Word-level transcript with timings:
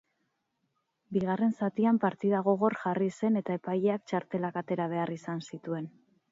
Bigarren 1.17 1.53
zatian 1.57 1.99
partida 2.07 2.41
gogor 2.49 2.77
jarri 2.87 3.11
zen 3.21 3.39
eta 3.43 3.59
epaileak 3.61 4.09
txartelak 4.11 4.61
atera 4.65 4.93
behar 4.99 5.17
izan 5.21 5.49
zituen. 5.49 5.91